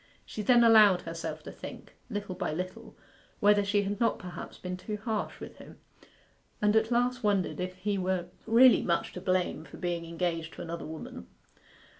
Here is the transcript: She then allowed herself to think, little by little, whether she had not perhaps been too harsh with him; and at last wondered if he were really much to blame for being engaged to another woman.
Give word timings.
She 0.25 0.41
then 0.41 0.63
allowed 0.63 1.01
herself 1.03 1.43
to 1.43 1.51
think, 1.51 1.95
little 2.09 2.33
by 2.33 2.51
little, 2.53 2.97
whether 3.39 3.63
she 3.63 3.83
had 3.83 3.99
not 3.99 4.17
perhaps 4.17 4.57
been 4.57 4.75
too 4.75 4.97
harsh 4.97 5.39
with 5.39 5.57
him; 5.57 5.77
and 6.59 6.75
at 6.75 6.89
last 6.89 7.21
wondered 7.23 7.59
if 7.59 7.75
he 7.75 7.99
were 7.99 8.25
really 8.47 8.81
much 8.81 9.13
to 9.13 9.21
blame 9.21 9.63
for 9.63 9.77
being 9.77 10.03
engaged 10.05 10.55
to 10.55 10.63
another 10.63 10.87
woman. 10.87 11.27